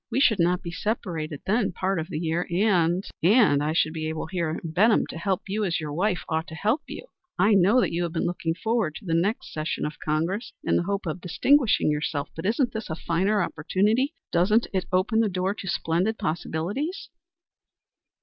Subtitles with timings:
[0.09, 4.07] We should not be separated then part of the year, and and I should be
[4.09, 7.05] able here in Benham to help you as your wife ought to help you.
[7.37, 9.99] I know," she added, "that you have been looking forward to the next session of
[9.99, 14.15] Congress, in the hope of distinguishing yourself, but isn't this a finer opportunity?
[14.31, 17.09] Doesn't it open the door to splendid possibilities?"